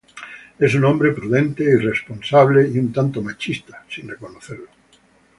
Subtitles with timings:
[0.57, 4.65] Es un hombre prudente, responsable y un tanto machista, sin reconocerlo.